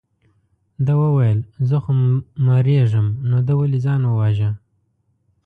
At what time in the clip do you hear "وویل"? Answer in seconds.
1.03-1.39